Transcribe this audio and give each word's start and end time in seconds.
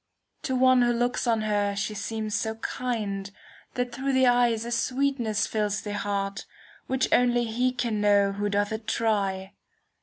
To 0.41 0.55
one 0.55 0.81
who 0.81 0.91
looks 0.91 1.27
on 1.27 1.41
her 1.41 1.75
she 1.75 1.93
seems 1.93 2.33
so 2.33 2.55
kind. 2.55 3.29
That 3.75 3.91
through 3.91 4.13
the 4.13 4.25
eyes 4.25 4.65
a 4.65 4.71
sweetness 4.71 5.45
fills 5.45 5.81
the 5.83 5.93
heart, 5.95 6.47
i" 6.49 6.53
Which 6.87 7.07
only 7.11 7.43
he 7.43 7.71
can 7.71 8.01
know 8.01 8.31
who 8.31 8.49
doth 8.49 8.71
it 8.71 8.87
try. 8.87 9.53